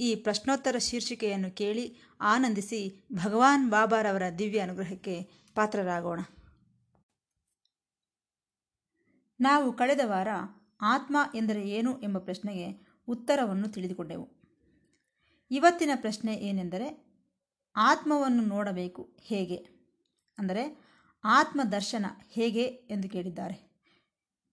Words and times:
ಈ 0.00 0.14
ಪ್ರಶ್ನೋತ್ತರ 0.14 0.78
ಶೀರ್ಷಿಕೆಯನ್ನು 0.78 1.50
ಕೇಳಿ 1.50 1.98
ಆನಂದಿಸಿ 2.20 3.06
ಭಗವಾನ್ 3.12 3.70
ಬಾಬಾರವರ 3.70 4.22
ದಿವ್ಯ 4.38 4.60
ಅನುಗ್ರಹಕ್ಕೆ 4.60 5.30
ಪಾತ್ರರಾಗೋಣ. 5.54 6.20
ನಾವು 9.40 9.72
ಕಳೆದ 9.72 10.00
ವಾರ 10.04 10.28
ಆತ್ಮ 10.82 11.16
ಎಂದರೆ 11.34 11.68
ಏನು 11.68 12.00
ಎಂಬ 12.00 12.18
ಪ್ರಶ್ನೆಗೆ 12.18 12.96
ಉತ್ತರವನ್ನು 13.08 13.68
ತಿಳಿದುಕೊಂಡೆವು. 13.68 14.28
ಇವತ್ತಿನ 15.50 15.90
ಪ್ರಶ್ನೆ 15.94 16.34
ಏನೆಂದರೆ 16.34 17.10
ಆತ್ಮವನ್ನು 17.76 18.42
ನೋಡಬೇಕು 18.42 19.16
ಹೇಗೆ? 19.20 19.56
ಅಂದರೆ 20.38 20.90
ಆತ್ಮ 21.24 21.60
ದರ್ಶನ 21.72 22.06
ಹೇಗೆ 22.28 22.62
ಎಂದು 22.62 23.08
ಕೇಳಿದ್ದಾರೆ. 23.08 23.70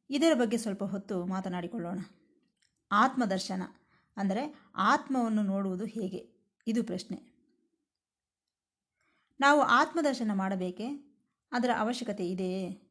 ಇದರ 0.10 0.34
ಬಗ್ಗೆ 0.34 0.58
ಸ್ವಲ್ಪ 0.58 0.84
ಹೊತ್ತು 0.84 1.26
ಮಾತನಾಡಿಕೊಳ್ಳೋಣ. 1.26 2.00
ಆತ್ಮದರ್ಶನ 2.92 3.62
ಅಂದರೆ 4.18 4.56
ಆತ್ಮವನ್ನು 4.76 5.44
ನೋಡುವುದು 5.44 5.86
ಹೇಗೆ? 5.86 6.30
ಇದು 6.68 6.84
ಪ್ರಶ್ನೆ. 6.84 7.38
ನಾವು 9.40 9.62
ಆತ್ಮದರ್ಶನ 9.62 10.32
ಮಾಡಬೇಕೇ? 10.34 10.88
ಅದರ 11.52 11.70
ಅವಶ್ಯಕತೆ 11.80 12.30
ಇದೆಯೇ? 12.30 12.82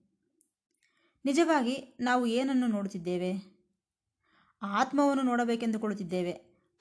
ನಿಜವಾಗಿ 1.24 1.96
ನಾವು 2.00 2.26
ಏನನ್ನು 2.26 2.66
ನೋಡುತ್ತಿದ್ದೇವೆ? 2.66 3.56
ಆತ್ಮವನ್ನು 4.62 5.22
ನೋಡಬೇಕೆಂದುಕೊಳ್ಳುತ್ತಿದ್ದೇವೆ. 5.22 6.32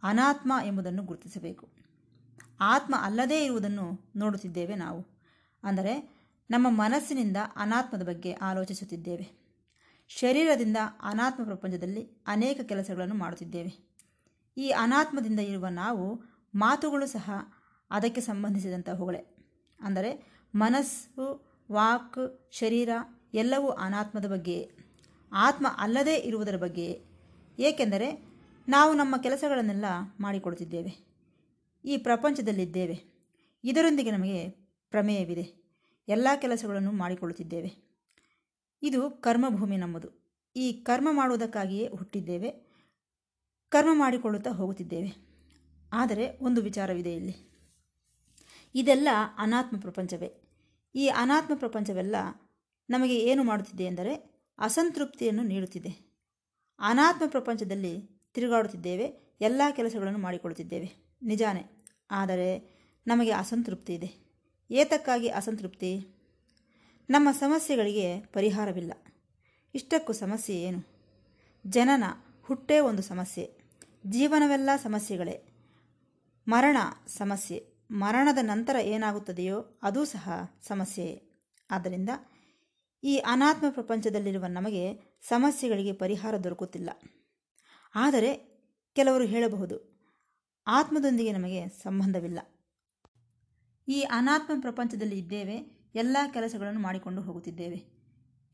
ಅನಾತ್ಮ 0.03 0.53
ಎಂಬುದನ್ನು 0.65 1.03
ಗುರುತಿಸಬೇಕು. 1.03 1.69
ಆತ್ಮ 2.61 2.95
ಅಲ್ಲದೇ 2.99 3.45
ಇರುವುದನ್ನು 3.45 4.12
ನೋಡುತ್ತಿದ್ದೇವೆ 4.17 4.75
ನಾವು. 4.75 5.06
ಅಂದರೆ 5.62 6.12
ನಮ್ಮ 6.53 6.67
ಮನಸ್ಸಿನಿಂದ 6.70 7.36
ಅನಾತ್ಮದ 7.56 8.03
ಬಗ್ಗೆ 8.06 8.33
ಆಲೋಚಿಸುತ್ತಿದ್ದೇವೆ. 8.33 9.42
ಶರೀರದಿಂದ 10.08 10.77
ಅನಾತ್ಮ 11.03 11.44
ಪ್ರಪಂಚದಲ್ಲಿ 11.44 12.25
ಅನೇಕ 12.27 12.61
ಕೆಲಸಗಳನ್ನು 12.61 13.14
ಮಾಡುತ್ತಿದ್ದೇವೆ. 13.14 13.92
ಈ 14.56 14.70
ಅನಾತ್ಮದಿಂದ 14.70 15.41
ಇರುವ 15.41 15.67
ನಾವು 15.67 16.22
ಮಾತುಗಳು 16.55 17.06
ಸಹ 17.06 17.31
ಅದಕ್ಕೆ 17.91 18.20
ಸಂಬಂಧಿಸಿದಂತಹವುಗಳೇ. 18.20 19.36
ಅಂದರೆ 19.81 20.33
ಮನಸ್ಸು, 20.55 21.53
ವಾಕ್, 21.72 22.48
ಶರೀರ 22.53 22.89
ಎಲ್ಲವೂ 23.34 23.69
ಅನಾತ್ಮದ 23.69 24.27
ಬಗ್ಗೆ, 24.27 24.70
ಆತ್ಮ 25.33 25.66
ಅಲ್ಲದೇ 25.78 26.14
ಇರುವುದರ 26.14 26.56
ಬಗ್ಗೆ, 26.56 27.03
ಏಕೆಂದರೆ 27.59 28.27
ನಾವು 28.69 28.94
ನಮ್ಮ 28.94 29.16
ಕೆಲಸಗಳನ್ನೆಲ್ಲ 29.16 29.84
ಮಾಡಿಕೊಡುತ್ತಿದ್ದೇವೆ. 30.20 31.12
ಈ 31.84 31.97
ಪ್ರಪಂಚದಲ್ಲಿದ್ದೇವೆ. 31.97 33.05
ಇದರೊಂದಿಗೆ 33.64 34.11
ನಮಗೆ 34.11 34.48
ಪ್ರಮೇಯವಿದೆ. 34.91 35.62
ಎಲ್ಲ 36.08 36.28
ಕೆಲಸಗಳನ್ನು 36.36 36.92
ಮಾಡಿಕೊಳ್ಳುತ್ತಿದ್ದೇವೆ. 36.92 37.92
ಇದು 38.83 39.11
ಕರ್ಮಭೂಮಿ 39.11 39.77
ನಮ್ಮದು. 39.77 40.09
ಈ 40.56 40.72
ಕರ್ಮ 40.72 41.09
ಮಾಡುವುದಕ್ಕಾಗಿಯೇ 41.12 41.89
ಹುಟ್ಟಿದ್ದೇವೆ. 41.89 42.50
ಕರ್ಮ 43.69 43.89
ಮಾಡಿಕೊಳ್ಳುತ್ತಾ 43.92 44.50
ಹೋಗುತ್ತಿದ್ದೇವೆ. 44.50 45.33
ಆದರೆ 45.93 46.38
ಒಂದು 46.38 46.62
ವಿಚಾರವಿದೆ 46.62 47.15
ಇಲ್ಲಿ. 47.15 47.53
ಇದೆಲ್ಲ 48.75 49.09
ಅನಾತ್ಮ 49.38 49.81
ಪ್ರಪಂಚವೇ. 49.81 50.32
ಈ 50.94 51.09
ಅನಾತ್ಮ 51.09 51.54
ಪ್ರಪಂಚವೆಲ್ಲ 51.54 52.16
ನಮಗೆ 52.91 53.19
ಏನು 53.19 53.44
ಮಾಡುತ್ತಿದೆ 53.44 53.84
ಎಂದರೆ 53.84 54.15
ಅಸಂತೃಪ್ತಿಯನ್ನು 54.59 55.43
ನೀಡುತ್ತಿದೆ. 55.43 56.12
ಅನಾತ್ಮ 56.78 57.25
ಪ್ರಪಂಚದಲ್ಲಿ 57.27 58.00
ತಿರುಗಾಡುತ್ತಿದ್ದೇವೆ. 58.34 59.37
ಎಲ್ಲ 59.41 59.62
ಕೆಲಸಗಳನ್ನು 59.71 60.19
ಮಾಡಿಕೊಳ್ಳುತ್ತಿದ್ದೇವೆ. 60.19 61.16
ನಿಜಾನೇ. 61.22 61.84
ಆದರೆ 62.10 62.72
ನಮಗೆ 63.06 63.31
ಅಸಂತೃಪ್ತಿ 63.31 63.94
ಇದೆ. 63.94 64.31
ಏತಕ್ಕಾಗಿ 64.71 65.28
ಅಸಂತೃಪ್ತಿ? 65.28 66.06
ನಮ್ಮ 67.11 67.31
ಸಮಸ್ಯೆಗಳಿಗೆ 67.33 68.21
ಪರಿಹಾರವಿಲ್ಲ. 68.21 68.93
ಇಷ್ಟಕ್ಕೂ 69.75 70.12
ಸಮಸ್ಯೆ 70.12 70.56
ಏನು? 70.56 70.81
ಜನನ 71.67 72.05
ಹುಟ್ಟೇ 72.43 72.78
ಒಂದು 72.78 73.03
ಸಮಸ್ಯೆ. 73.03 73.56
ಜೀವನವೆಲ್ಲ 74.06 74.71
ಸಮಸ್ಯೆಗಳೇ. 74.83 75.43
ಮರಣ 76.49 76.77
ಸಮಸ್ಯೆ. 77.06 77.72
ಮರಣದ 77.91 78.39
ನಂತರ 78.41 78.77
ಏನಾಗುತ್ತದೆಯೋ 78.83 79.81
ಅದೂ 79.83 80.05
ಸಹ 80.05 80.33
ಸಮಸ್ಯೆಯೇ 80.62 81.28
ಆದ್ದರಿಂದ 81.71 82.09
ಈ 83.05 83.17
ಅನಾತ್ಮ 83.17 83.67
ಪ್ರಪಂಚದಲ್ಲಿರುವ 83.71 84.47
ನಮಗೆ 84.47 84.95
ಸಮಸ್ಯೆಗಳಿಗೆ 85.22 85.93
ಪರಿಹಾರ 85.93 86.37
ದೊರಕುತ್ತಿಲ್ಲ. 86.37 86.91
ಆದರೆ 87.95 88.53
ಕೆಲವರು 88.95 89.25
ಹೇಳಬಹುದು, 89.25 89.77
ಆತ್ಮದೊಂದಿಗೆ 90.67 91.33
ನಮಗೆ 91.33 91.69
ಸಂಬಂಧವಿಲ್ಲ. 91.69 92.39
ಈ 93.88 94.00
ಅನಾತ್ಮ 94.00 94.60
ಪ್ರಪಂಚದಲ್ಲಿ 94.60 95.19
ಇದ್ದೇವೆ, 95.19 95.56
ಎಲ್ಲ 95.94 96.16
ಕೆಲಸಗಳನ್ನು 96.32 96.81
ಮಾಡಿಕೊಂಡು 96.81 97.22
ಹೋಗುತ್ತಿದ್ದೇವೆ. 97.22 97.84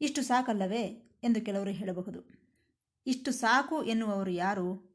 ಇಷ್ಟು 0.01 0.23
ಸಾಕಲ್ಲವೇ 0.23 0.83
ಎಂದು 1.23 1.41
ಕೆಲವರು 1.41 1.71
ಹೇಳಬಹುದು. 1.71 2.39
ಇಷ್ಟು 3.07 3.33
ಸಾಕು 3.33 3.83
ಎನ್ನುವವರು 3.83 4.31
ಯಾರು? 4.31 4.89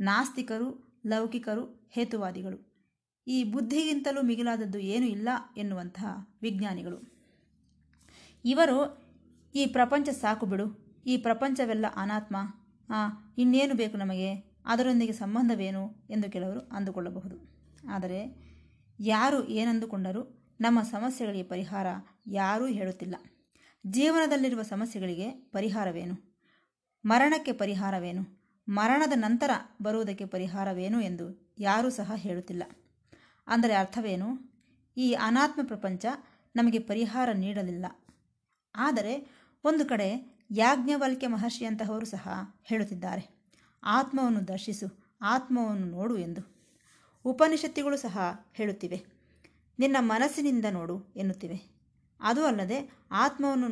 ನಾಸ್ತಿಕರು, 0.00 1.00
ಲೌಕಿಕರು, 1.06 1.88
ಹೇತುವಾದಿಗಳು. 1.90 2.70
ಈ 3.26 3.44
ಬುದ್ಧಿಗಿಂತಲೂ 3.44 4.22
ಮಿಗಿಲಾದದ್ದು 4.22 4.78
ಏನೂ 4.78 5.06
ಇಲ್ಲ 5.06 5.28
ಎನ್ನುವಂತಹ 5.56 6.36
ವಿಜ್ಞಾನಿಗಳು. 6.42 7.12
ಇವರು, 8.44 8.98
ಈ 9.54 9.66
ಪ್ರಪಂಚ 9.66 10.08
ಸಾಕು 10.08 10.46
ಬಿಡು, 10.46 10.96
ಈ 11.06 11.16
ಪ್ರಪಂಚವೆಲ್ಲ 11.16 11.86
ಅನಾತ್ಮ 11.96 12.36
ಇನ್ನೇನು 13.38 13.74
ಬೇಕು 13.74 13.96
ನಮಗೆ? 13.96 14.34
ಅದರೊಂದಿಗೆ 14.64 15.12
ಸಂಬಂಧವೇನು? 15.12 16.06
ಎಂದು 16.10 16.30
ಕೆಲವರು 16.30 16.60
ಅಂದುಕೊಳ್ಳಬಹುದು. 16.60 17.36
ಆದರೆ 17.90 18.49
ಯಾರು 19.02 19.48
ಏನಂದುಕೊಂಡರೂ 19.48 20.50
ನಮ್ಮ 20.60 20.82
ಸಮಸ್ಯೆಗಳಿಗೆ 20.82 21.42
ಪರಿಹಾರ 21.42 21.86
ಯಾರೂ 22.26 22.66
ಹೇಳುತ್ತಿಲ್ಲ. 22.66 23.14
ಜೀವನದಲ್ಲಿರುವ 23.86 24.62
ಸಮಸ್ಯೆಗಳಿಗೆ 24.62 25.30
ಪರಿಹಾರವೇನು? 25.30 26.42
ಮರಣಕ್ಕೆ 27.04 27.52
ಪರಿಹಾರವೇನು? 27.52 28.50
ಮರಣದ 28.68 29.12
ನಂತರ 29.14 29.50
ಬರುವುದಕ್ಕೆ 29.82 30.24
ಪರಿಹಾರವೇನು 30.24 31.00
ಎಂದು 31.00 31.54
ಯಾರೂ 31.58 31.90
ಸಹ 31.90 32.12
ಹೇಳುತ್ತಿಲ್ಲ. 32.14 32.62
ಅಂದರೆ 33.46 33.74
ಅರ್ಥವೇನು? 33.74 34.60
ಈ 34.96 35.12
ಅನಾತ್ಮ 35.12 35.60
ಪ್ರಪಂಚ 35.66 36.06
ನಮಗೆ 36.56 36.78
ಪರಿಹಾರ 36.78 37.28
ನೀಡಲಿಲ್ಲ. 37.32 37.86
ಆದರೆ 38.76 39.28
ಒಂದು 39.64 39.84
ಕಡೆ 39.84 40.38
ಯಾಜ್ಞವಲ್ಕ್ಯ 40.50 41.26
ಮಹರ್ಷಿಯಂತಹವರು 41.26 42.06
ಸಹ 42.06 42.28
ಹೇಳುತ್ತಿದ್ದಾರೆ. 42.64 43.40
ಆತ್ಮವನ್ನು 43.84 44.48
ದರ್ಶಿಸು, 44.48 45.16
ಆತ್ಮವನ್ನು 45.22 45.86
ನೋಡು 45.86 46.18
ಎಂದು. 46.18 46.59
ಉಪನಿಷತ್ತುಗಳು 47.24 47.96
ಸಹ 47.96 48.18
ಹೇಳುತ್ತಿವೆ. 48.54 49.04
ನಿನ್ನ 49.78 49.96
ಮನಸ್ಸಿನಿಂದ 50.00 50.64
ನೋಡು 50.70 51.12
ಎನ್ನುತ್ತಿವೆ. 51.16 51.80
ಅದು 52.20 52.44
ಅಲ್ಲದೆ 52.44 52.90
ಆತ್ಮವನ್ನು 53.10 53.68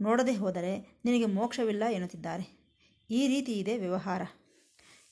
ನೋಡದೆ 0.00 0.34
ಹೋದರೆ 0.34 1.00
ನಿನಗೆ 1.04 1.26
ಮೋಕ್ಷವಿಲ್ಲ 1.26 1.84
ಎನ್ನುತ್ತಿದ್ದಾರೆ. 1.84 2.56
ಈ 3.10 3.26
ರೀತಿ 3.26 3.52
ಇದೆ 3.52 3.78
ವ್ಯವಹಾರ. 3.78 4.22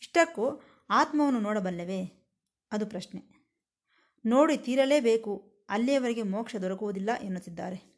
ಇಷ್ಟಕ್ಕೂ 0.02 0.62
ಆತ್ಮವನ್ನು 0.90 1.40
ನೋಡಬಲ್ಲವೇ? 1.40 2.30
ಅದು 2.72 2.86
ಪ್ರಶ್ನೆ. 2.86 3.22
ನೋಡಿ 4.26 4.56
ತೀರಲೇಬೇಕು, 4.56 5.64
ಅಲ್ಲಿಯವರೆಗೆ 5.68 6.22
ಮೋಕ್ಷ 6.22 6.56
ದೊರಕುವುದಿಲ್ಲ 6.56 7.10
ಎನ್ನುತ್ತಿದ್ದಾರೆ. 7.22 7.94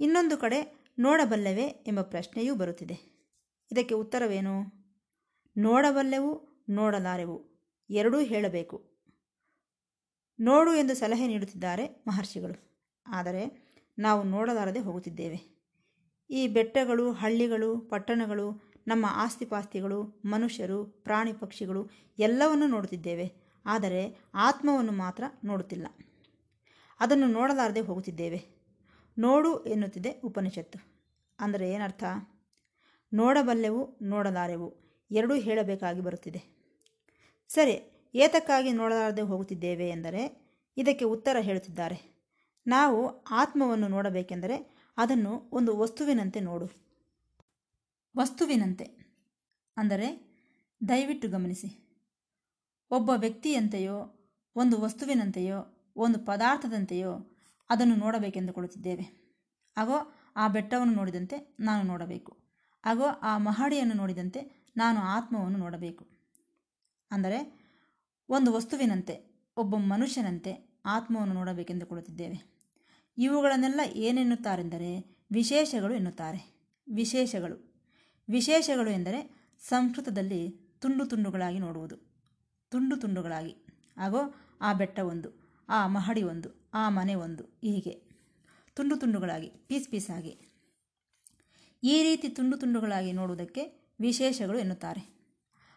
ಇನ್ನೊಂದು 0.00 0.36
ಕಡೆ 0.36 0.86
ನೋಡಬಲ್ಲವೇ 0.98 1.62
ಎಂಬ 1.62 2.02
ಪ್ರಶ್ನೆಯೂ 2.02 2.54
ಬರುತ್ತಿದೆ. 2.54 3.18
ಇದಕ್ಕೆ 3.72 3.94
ಉತ್ತರವೇನು? 3.94 4.64
ನೋಡಬಲ್ಲೆವು, 5.56 6.64
ನೋಡಲಾರೆವು. 6.68 7.57
ಎರಡೂ 7.90 8.20
ಹೇಳಬೇಕು. 8.20 8.98
ನೋಡು 10.40 10.74
ಎಂದು 10.74 10.94
ಸಲಹೆ 10.94 11.26
ನೀಡುತ್ತಿದ್ದಾರೆ 11.26 12.04
ಮಹರ್ಷಿಗಳು. 12.08 12.84
ಆದರೆ 13.06 13.68
ನಾವು 13.98 14.22
ನೋಡಲಾರದೆ 14.22 14.80
ಹೋಗುತ್ತಿದ್ದೇವೆ. 14.80 15.58
ಈ 16.30 16.48
ಬೆಟ್ಟಗಳು, 16.48 17.12
ಹಳ್ಳಿಗಳು, 17.12 17.78
ಪಟ್ಟಣಗಳು, 17.78 18.72
ನಮ್ಮ 18.88 19.06
ಆಸ್ತಿಪಾಸ್ತಿಗಳು, 19.08 20.22
ಮನುಷ್ಯರು, 20.24 20.84
ಪ್ರಾಣಿ 20.84 21.32
ಪಕ್ಷಿಗಳು 21.32 21.90
ಎಲ್ಲವನ್ನು 22.18 22.66
ನೋಡುತ್ತಿದ್ದೇವೆ. 22.66 23.32
ಆದರೆ 23.66 24.18
ಆತ್ಮವನ್ನು 24.34 24.92
ಮಾತ್ರ 24.92 25.24
ನೋಡುತ್ತಿಲ್ಲ. 25.44 25.86
ಅದನ್ನು 27.00 27.26
ನೋಡಲಾರದೆ 27.26 27.80
ಹೋಗುತ್ತಿದ್ದೇವೆ. 27.80 28.44
ನೋಡು 29.18 29.64
ಎನ್ನುತ್ತಿದೆ 29.64 30.10
ಉಪನಿಷತ್ತು. 30.10 31.06
ಅಂದರೆ 31.40 31.70
ಏನರ್ಥ? 31.70 32.04
ನೋಡಬಲ್ಲೆವು, 33.12 33.98
ನೋಡಲಾರೆವು. 34.02 34.76
ಎರಡೂ 35.10 35.34
ಹೇಳಬೇಕಾಗಿ 35.34 36.00
ಬರುತ್ತಿದೆ. 36.00 36.57
ಸರಿ, 37.48 38.06
ಏತಕ್ಕಾಗಿ 38.14 38.72
ನೋಡಲಾರದೆ 38.72 39.22
ಹೋಗುತ್ತಿದ್ದೇವೆ 39.22 39.88
ಎಂದರೆ 39.88 40.52
ಇದಕ್ಕೆ 40.76 41.04
ಉತ್ತರ 41.04 41.36
ಹೇಳುತ್ತಿದ್ದಾರೆ. 41.40 42.18
ನಾವು 42.66 43.24
ಆತ್ಮವನ್ನು 43.30 43.88
ನೋಡಬೇಕೆಂದರೆ 43.88 44.86
ಅದನ್ನು 44.96 45.50
ಒಂದು 45.52 45.76
ವಸ್ತುವಿನಂತೆ 45.76 46.40
ನೋಡು. 46.40 46.66
ವಸ್ತುವಿನಂತೆ 48.16 48.84
ಅಂದರೆ 49.76 50.08
ದಯವಿಟ್ಟು 50.88 51.28
ಗಮನಿಸಿ. 51.28 51.98
ಒಬ್ಬ 52.90 53.10
ವ್ಯಕ್ತಿಯಂತೆಯೋ, 53.10 54.28
ಒಂದು 54.56 54.80
ವಸ್ತುವಿನಂತೆಯೋ, 54.80 55.90
ಒಂದು 55.96 56.18
ಪದಾರ್ಥದಂತೆಯೋ 56.18 57.38
ಅದನ್ನು 57.70 57.96
ನೋಡಬೇಕೆಂದುಕೊಳ್ಳುತ್ತಿದ್ದೇವೆ 57.96 59.34
ಆಗೋ 59.76 60.14
ಆ 60.36 60.48
ಬೆಟ್ಟವನ್ನು 60.48 60.94
ನೋಡಿದಂತೆ 60.94 61.56
ನಾನು 61.60 61.82
ನೋಡಬೇಕು. 61.82 62.36
ಆಗೋ 62.84 63.04
ಆ 63.04 63.38
ಮಹಡಿಯನ್ನು 63.38 63.94
ನೋಡಿದಂತೆ 63.94 64.70
ನಾನು 64.76 65.00
ಆತ್ಮವನ್ನು 65.00 65.58
ನೋಡಬೇಕು. 65.58 66.17
ಅಂದರೆ 67.10 67.68
ಒಂದು 68.28 68.52
ವಸ್ತುವಿನಂತೆ, 68.52 69.46
ಒಬ್ಬ 69.56 69.76
ಮನುಷ್ಯನಂತೆ 69.76 70.80
ಆತ್ಮವನ್ನು 70.84 71.34
ನೋಡಬೇಕೆಂದು 71.34 71.86
ಕೊಡುತ್ತಿದ್ದೇವೆ. 71.86 72.58
ಇವುಗಳನ್ನೆಲ್ಲ 73.18 73.80
ಏನೆನ್ನುತ್ತಾರೆಂದರೆ 73.92 75.18
ವಿಶೇಷಗಳು 75.32 75.94
ಎನ್ನುತ್ತಾರೆ. 75.94 76.58
ವಿಶೇಷಗಳು. 76.94 77.84
ವಿಶೇಷಗಳು 78.30 78.90
ಎಂದರೆ 78.90 79.48
ಸಂಸ್ಕೃತದಲ್ಲಿ 79.60 80.50
ತುಂಡು 80.80 81.06
ತುಂಡುಗಳಾಗಿ 81.06 81.58
ನೋಡುವುದು. 81.58 81.96
ತುಂಡು 82.70 82.96
ತುಂಡುಗಳಾಗಿ. 82.96 83.56
ಆಗೋ, 83.96 84.34
ಆ 84.60 84.72
ಬೆಟ್ಟ 84.72 84.98
ಒಂದು, 84.98 85.28
ಆ 85.68 85.86
ಮಹಡಿ 85.86 86.22
ಒಂದು, 86.22 86.70
ಆ 86.74 86.88
ಮನೆ 86.88 87.14
ಒಂದು, 87.14 87.44
ಹೀಗೆ. 87.44 88.02
ತುಂಡು 88.74 88.96
ತುಂಡುಗಳಾಗಿ, 88.96 89.46
ಪೀಸ್ 89.46 89.88
ಪೀಸಾಗಿ. 89.88 90.38
ಈ 91.82 92.02
ರೀತಿ 92.02 92.28
ತುಂಡು 92.28 92.56
ತುಂಡುಗಳಾಗಿ 92.56 93.12
ನೋಡುವುದಕ್ಕೆ 93.12 93.92
ವಿಶೇಷಗಳು 94.00 94.58
ಎನ್ನುತ್ತಾರೆ. 94.58 95.18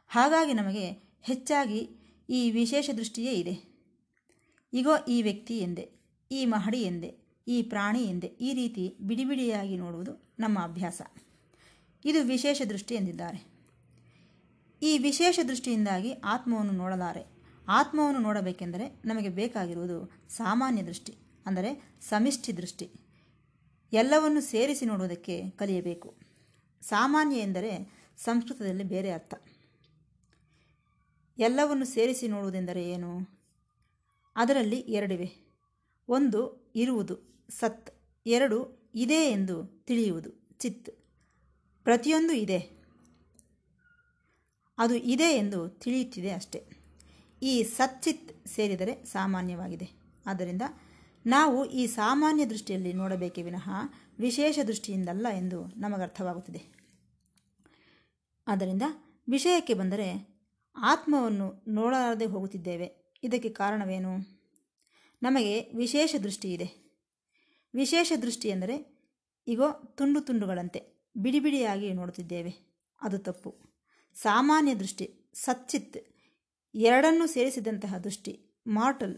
ಹಾಗಾಗಿ 0.07 0.53
ನಮಗೆ 0.53 1.10
ಹೆಚ್ಚಾಗಿ 1.21 1.81
ಈ 2.29 2.51
ವಿಶೇಷ 2.51 2.89
ದೃಷ್ಟಿಯೇ 2.97 3.33
ಇದೆ. 3.33 3.55
ಇಗೋ, 4.73 4.95
ಈ 5.07 5.21
ವ್ಯಕ್ತಿ 5.21 5.55
ಎಂದೆ, 5.59 5.85
ಈ 6.31 6.45
ಮಹಡಿ 6.45 6.81
ಎಂದೆ, 6.81 7.09
ಈ 7.47 7.57
ಪ್ರಾಣಿ 7.61 8.03
ಎಂದೆ 8.03 8.27
ಈ 8.27 8.53
ರೀತಿ 8.53 8.85
ಬಿಡಿಬಿಡಿಯಾಗಿ 9.01 9.77
ನೋಡುವುದು 9.77 10.13
ನಮ್ಮ 10.39 10.57
ಅಭ್ಯಾಸ. 10.63 11.01
ಇದು 12.05 12.19
ವಿಶೇಷ 12.23 12.61
ದೃಷ್ಟಿ 12.69 12.95
ಎಂದಿದ್ದಾರೆ. 12.95 13.39
ಈ 14.81 14.97
ವಿಶೇಷ 14.97 15.39
ದೃಷ್ಟಿಯಿಂದಾಗಿ 15.47 16.11
ಆತ್ಮವನ್ನು 16.11 16.71
ನೋಡಲಾರೆ. 16.71 17.23
ಆತ್ಮವನ್ನು 17.67 18.19
ನೋಡಬೇಕೆಂದರೆ 18.19 18.85
ನಮಗೆ 19.05 19.29
ಬೇಕಾಗಿರುವುದು 19.29 19.97
ಸಾಮಾನ್ಯ 20.29 20.83
ದೃಷ್ಟಿ, 20.83 21.13
ಅಂದರೆ 21.45 21.71
ಸಮಿಷ್ಟಿ 22.01 22.51
ದೃಷ್ಟಿ. 22.57 22.87
ಎಲ್ಲವನ್ನು 23.93 24.41
ಸೇರಿಸಿ 24.41 24.85
ನೋಡುವುದಕ್ಕೆ 24.85 25.35
ಕಲಿಯಬೇಕು. 25.51 26.09
ಸಾಮಾನ್ಯ 26.81 27.37
ಎಂದರೆ 27.37 27.71
ಸಂಸ್ಕೃತದಲ್ಲಿ 28.17 28.83
ಬೇರೆ 28.83 29.09
ಅರ್ಥ. 29.11 29.33
ಎಲ್ಲವನ್ನು 31.41 31.85
ಸೇರಿಸಿ 31.85 32.27
ನೋಡುವುದೆಂದರೆ 32.27 32.89
ಏನು? 32.89 33.27
ಅದರಲ್ಲಿ 34.35 34.75
ಎರಡಿವೆ. 34.75 35.57
ಒಂದು, 36.09 36.71
ಇರುವುದು, 36.75 37.45
ಸತ್. 37.49 37.91
ಎರಡು, 38.25 38.89
ಇದೆ 38.95 39.31
ಎಂದು 39.31 39.85
ತಿಳಿಯುವುದು, 39.85 40.29
ಚಿತ್. 40.59 40.89
ಪ್ರತಿಯೊಂದು 41.83 42.33
ಇದೆ. 42.33 42.81
ಅದು 44.77 44.95
ಇದೆ 44.95 45.23
ಎಂದು 45.23 45.69
ತಿಳಿಯುತ್ತಿದೆ 45.69 46.31
ಅಷ್ಟೆ. 46.31 46.65
ಈ 47.43 47.63
ಸಚ್ಚಿತ್ 47.63 48.47
ಸೇರಿದರೆ 48.47 49.03
ಸಾಮಾನ್ಯವಾಗಿದೆ. 49.05 49.89
ಆದ್ದರಿಂದ 50.25 50.61
ನಾವು 51.25 51.65
ಈ 51.65 51.87
ಸಾಮಾನ್ಯ 51.87 52.45
ದೃಷ್ಟಿಯಲ್ಲಿ 52.45 52.93
ನೋಡಬೇಕೇ 52.93 53.41
ವಿನಃ 53.41 53.69
ವಿಶೇಷ 54.19 54.59
ದೃಷ್ಟಿಯಿಂದಲ್ಲ 54.67 55.27
ಎಂದು 55.29 55.65
ನಮಗರ್ಥವಾಗುತ್ತಿದೆ. 55.65 56.61
ಆದ್ದರಿಂದ 58.47 58.81
ವಿಷಯಕ್ಕೆ 59.29 59.73
ಬಂದರೆ 59.73 60.30
ಆತ್ಮವನ್ನು 60.75 61.63
ನೋಡಲಾರದೆ 61.67 62.25
ಹೋಗುತ್ತಿದ್ದೇವೆ. 62.25 63.15
ಇದಕ್ಕೆ 63.23 63.49
ಕಾರಣವೇನು? 63.49 64.41
ನಮಗೆ 65.23 65.71
ವಿಶೇಷ 65.75 66.15
ದೃಷ್ಟಿ 66.15 66.53
ಇದೆ. 66.53 66.91
ವಿಶೇಷ 67.75 68.13
ದೃಷ್ಟಿ 68.21 68.47
ಎಂದರೆ 68.47 69.01
ಈಗೋ 69.47 69.71
ತುಂಡು 69.71 70.21
ತುಂಡುಗಳಂತೆ 70.21 71.09
ಬಿಡಿ 71.17 71.39
ಬಿಡಿಯಾಗಿ 71.39 71.93
ನೋಡುತ್ತಿದ್ದೇವೆ. 71.93 72.53
ಅದು 73.01 73.17
ತಪ್ಪು. 73.17 73.55
ಸಾಮಾನ್ಯ 74.15 74.75
ದೃಷ್ಟಿ, 74.75 75.31
ಸಚ್ಚಿತ್, 75.33 75.97
ಎರಡನ್ನೂ 76.75 77.27
ಸೇರಿಸಿದಂತಹ 77.27 77.97
ದೃಷ್ಟಿ, 77.97 78.61
ಮಾರ್ಟಲ್, 78.67 79.17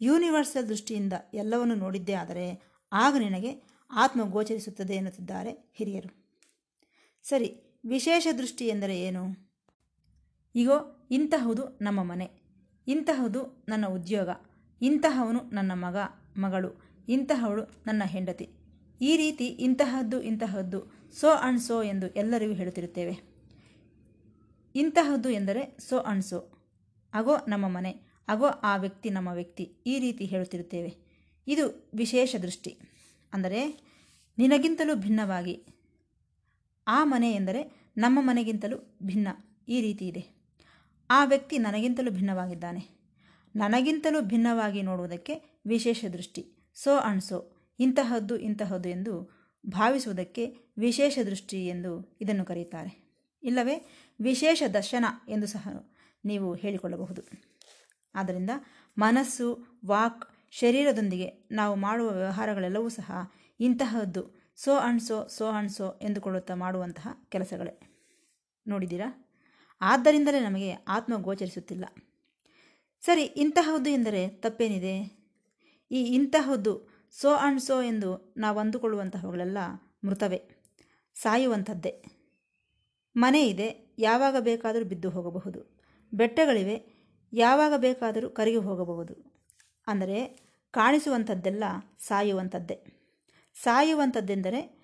ಯೂನಿವರ್ಸಲ್ 0.00 0.68
ದೃಷ್ಟಿಯಿಂದ 0.68 1.12
ಎಲ್ಲವನ್ನು 1.34 1.74
ನೋಡಿದ್ದೇ 1.74 2.12
ಆದರೆ, 2.12 2.62
ಆಗ 2.92 3.16
ನಿನಗೆ 3.18 3.62
ಆತ್ಮ 3.90 4.30
ಗೋಚರಿಸುತ್ತದೆ 4.30 4.94
ಎನ್ನುತ್ತಿದ್ದಾರೆ 4.94 5.72
ಹಿರಿಯರು. 5.74 6.38
ಸರಿ, 7.22 7.80
ವಿಶೇಷ 7.84 8.28
ದೃಷ್ಟಿ 8.38 8.66
ಎಂದರೆ 8.66 9.00
ಏನು? 9.00 9.51
ಈಗೋ 10.54 11.06
ಇಂತಹುದು 11.10 11.78
ನಮ್ಮ 11.82 12.02
ಮನೆ. 12.02 12.30
ಇಂತಹುದು 12.88 13.64
ನನ್ನ 13.68 13.86
ಉದ್ಯೋಗ. 13.86 14.28
ಇಂತಹವನು 14.82 15.40
ನನ್ನ 15.42 15.72
ಮಗ, 15.74 15.96
ಮಗಳು. 16.36 16.82
ಇಂತಹವಳು 17.08 17.62
ನನ್ನ 17.62 18.02
ಹೆಂಡತಿ. 18.04 18.48
ಈ 19.00 19.16
ರೀತಿ 19.16 19.46
ಇಂತಹದ್ದು 19.46 20.22
ಇಂತಹದ್ದು, 20.22 21.10
ಸೋ 21.12 21.28
ಅಂಡ್ 21.28 21.60
ಸೋ 21.60 21.82
ಎಂದು 21.82 22.06
ಎಲ್ಲರಿಗೂ 22.06 22.52
ಹೇಳುತ್ತಿರುತ್ತೇವೆ. 22.52 23.20
ಇಂತಹದ್ದು 24.74 25.30
ಎಂದರೆ 25.30 25.76
ಸೋ 25.80 25.98
ಅಂಡ್ 25.98 26.24
ಸೋ. 26.24 26.38
ಅಗೋ, 27.14 27.36
ನಮ್ಮ 27.48 27.68
ಮನೆ. 27.68 27.90
ಅಗೋ, 28.28 28.46
ಆ 28.46 28.76
ವ್ಯಕ್ತಿ 28.76 29.10
ನಮ್ಮ 29.10 29.28
ವ್ಯಕ್ತಿ. 29.28 29.64
ಈ 29.86 29.98
ರೀತಿ 29.98 30.24
ಹೇಳುತ್ತಿರುತ್ತೇವೆ. 30.24 30.96
ಇದು 31.46 31.90
ವಿಶೇಷ 31.94 32.36
ದೃಷ್ಟಿ. 32.36 32.78
ಅಂದರೆ, 33.32 33.80
ನಿನಗಿಂತಲೂ 34.38 34.94
ಭಿನ್ನವಾಗಿ. 34.94 35.66
ಆ 36.86 37.04
ಮನೆ 37.04 37.32
ಎಂದರೆ 37.32 37.92
ನಮ್ಮ 37.96 38.18
ಮನೆಗಿಂತಲೂ 38.22 38.98
ಭಿನ್ನ. 39.02 39.28
ಈ 39.68 39.80
ರೀತಿ 39.80 40.08
ಇದೆ. 40.08 40.41
ಆ 41.14 41.24
ವ್ಯಕ್ತಿ 41.24 41.58
ನನಗಿಂತಲೂ 41.58 42.10
ಭಿನ್ನವಾಗಿದ್ದಾನೆ. 42.10 42.88
ನನಗಿಂತಲೂ 43.56 44.20
ಭಿನ್ನವಾಗಿ 44.20 44.82
ನೋಡುವುದಕ್ಕೆ 44.82 45.60
ವಿಶೇಷ 45.66 46.04
ದೃಷ್ಟಿ. 46.12 46.72
So 46.74 46.96
and 46.96 47.22
so. 47.22 47.56
ಇಂತಹದ್ದು 47.78 48.36
ಇಂತಹದ್ದು 48.36 48.88
ಎಂದು 48.88 49.42
ಭಾವಿಸುವುದಕ್ಕೆ 49.66 50.54
ವಿಶೇಷ 50.78 51.18
ದೃಷ್ಟಿ 51.26 51.66
ಎಂದು 51.66 52.18
ಇದನ್ನು 52.20 52.44
ಕರೆಯುತ್ತಾರೆ. 52.44 53.12
ಇಲ್ಲವೇ, 53.42 53.86
ವಿಶೇಷ 54.20 54.62
ದರ್ಶನ 54.74 55.04
ಎಂದು 55.28 55.46
ಸಹ 55.46 55.68
ನೀವು 56.24 56.54
ಹೇಳಿಕೊಳ್ಳಬಹುದು. 56.54 57.22
ಆದ್ದರಿಂದ 58.14 58.50
ಮನಸ್ಸು, 58.98 59.80
ವಾಕ್, 59.86 60.28
ಶರೀರದೊಂದಿಗೆ 60.50 61.48
ನಾವು 61.50 61.76
ಮಾಡುವ 61.76 62.10
ವ್ಯವಹಾರಗಳೆಲ್ಲವೂ 62.10 62.88
ಸಹ 62.88 63.30
ಇಂತಹದ್ದು. 63.60 64.52
ಸೋ 64.56 64.76
ಅಣ್ಸೋ 64.76 65.26
ಸೋ 65.26 65.46
ಅಣ್ಸೋ 65.46 65.98
ಎಂದುಕೊಳ್ಳುತ್ತಾ 66.02 66.54
ಮಾಡುವಂತಹ 66.54 67.08
ಕೆಲಸಗಳೇ. 67.28 67.80
ನೋಡಿದ್ದೀರಾ? 68.66 69.28
ಆದ್ದರಿಂದಲೇ 69.82 70.40
ನಮಗೆ 70.40 70.72
ಆತ್ಮ 70.72 71.16
ಗೋಚರಿಸುತ್ತಿಲ್ಲ. 71.16 71.84
ಸರಿ, 73.00 73.22
ಇಂತಹದ್ದು 73.22 73.90
ಎಂದರೆ 73.90 74.28
ತಪ್ಪೇನಿದೆ? 74.28 75.22
ಈ 75.90 76.02
ಇಂತಹದ್ದು 76.02 76.88
ಸೋ 77.10 77.34
ಅಂಡ್ 77.34 77.60
ಸೋ 77.60 77.82
ಎಂದು 77.82 78.34
ನಾವು 78.36 78.58
ಅಂದುಕೊಳ್ಳುವಂತಹವುಗಳೆಲ್ಲ 78.58 79.58
ಮೃತವೇ, 80.04 80.42
ಸಾಯುವಂಥದ್ದೇ. 81.14 82.04
ಮನೆ 83.16 83.48
ಇದೆ, 83.48 83.94
ಯಾವಾಗ 83.98 84.36
ಬೇಕಾದರೂ 84.40 84.84
ಬಿದ್ದು 84.84 85.10
ಹೋಗಬಹುದು. 85.10 85.82
ಬೆಟ್ಟಗಳಿವೆ, 86.14 87.02
ಯಾವಾಗ 87.32 87.72
ಬೇಕಾದರೂ 87.76 88.30
ಕರಗಿ 88.30 88.56
ಹೋಗಬಹುದು. 88.56 89.14
ಅಂದರೆ 89.86 90.18
ಕಾಣಿಸುವಂಥದ್ದೆಲ್ಲ 90.70 91.64
ಸಾಯುವಂಥದ್ದೇ. 91.98 92.78
ಸಾಯುವಂಥದ್ದೆಂದರೆ 93.54 94.82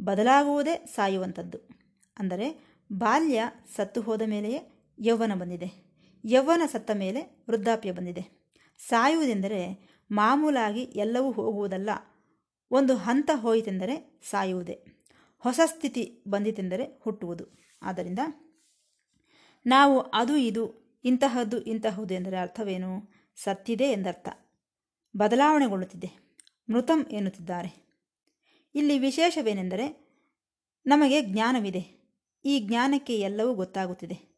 ಬದಲಾಗುವುದೇ 0.00 0.86
ಸಾಯುವಂಥದ್ದು. 0.94 1.58
ಅಂದರೆ 2.18 2.71
ಬಾಲ್ಯ 2.92 3.44
ಸತ್ತು 3.76 4.02
ಹೋದ 4.02 4.22
ಮೇಲೆಯೇ 4.22 4.58
ಯೌವನ 4.98 5.34
ಬಂದಿದೆ. 5.34 5.92
ಯೌವನ 6.24 6.62
ಸತ್ತ 6.66 6.90
ಮೇಲೆ 6.94 7.44
ವೃದ್ಧಾಪ್ಯ 7.50 7.92
ಬಂದಿದೆ. 7.92 8.52
ಸಾಯುವುದೆಂದರೆ 8.88 9.88
ಮಾಮೂಲಾಗಿ 10.10 10.82
ಎಲ್ಲವೂ 10.82 11.32
ಹೋಗುವುದಲ್ಲ. 11.32 11.90
ಒಂದು 12.70 12.96
ಹಂತ 12.96 13.30
ಹೋಯಿತೆಂದರೆ 13.34 14.20
ಸಾಯುವುದೇ. 14.30 14.84
ಹೊಸ 15.38 15.60
ಸ್ಥಿತಿ 15.66 16.24
ಬಂದಿತೆಂದರೆ 16.28 17.00
ಹುಟ್ಟುವುದು. 17.02 17.44
ಆದ್ದರಿಂದ 17.82 18.18
ನಾವು 19.66 20.00
ಅದು 20.00 20.36
ಇದು, 20.36 20.92
ಇಂತಹದ್ದು 21.04 21.62
ಇಂತಹದ್ದು 21.62 22.14
ಎಂದರೆ 22.14 22.36
ಅರ್ಥವೇನು? 22.36 23.12
ಸತ್ತಿದೆ 23.36 23.84
ಎಂದರ್ಥ. 23.84 24.28
ಬದಲಾವಣೆಗೊಳ್ಳುತ್ತಿದೆ. 25.16 26.38
ಮೃತಂ 26.70 27.06
ಎನ್ನುತ್ತಿದ್ದಾರೆ. 27.10 28.00
ಇಲ್ಲಿ 28.74 28.98
ವಿಶೇಷವೇನೆಂದರೆ 28.98 30.12
ನಮಗೆ 30.86 31.20
ಜ್ಞಾನವಿದೆ. 31.20 32.01
ಈ 32.44 32.60
ಜ್ಞಾನಕ್ಕೆ 32.60 33.20
ಎಲ್ಲವೂ 33.20 33.54
ಗೊತ್ತಾಗುತ್ತಿದೆ. 33.54 34.32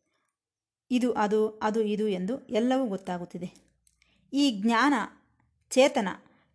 ಇದು, 0.91 1.13
ಅದು 1.13 1.49
ಅದು, 1.49 1.81
ಇದು 1.81 2.09
ಎಂದು 2.09 2.47
ಎಲ್ಲವೂ 2.47 2.87
ಗೊತ್ತಾಗುತ್ತಿದೆ. 2.87 3.55
ಈ 4.33 4.63
ಜ್ಞಾನ 4.63 4.95
ಚೇತನ 5.71 6.09